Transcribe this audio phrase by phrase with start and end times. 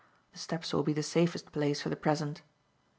[0.33, 2.41] The steps will be the safest place for the present."